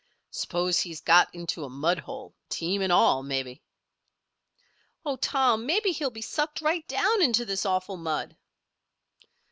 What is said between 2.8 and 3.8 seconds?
and all, maybe."